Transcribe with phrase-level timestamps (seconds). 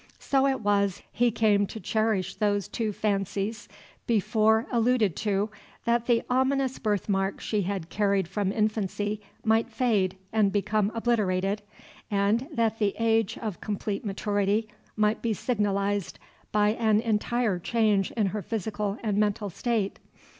[0.17, 3.67] So it was he came to cherish those two fancies
[4.07, 5.51] before alluded to
[5.85, 11.61] that the ominous birthmark she had carried from infancy might fade and become obliterated,
[12.09, 16.17] and that the age of complete maturity might be signalized
[16.51, 19.99] by an entire change in her physical and mental state.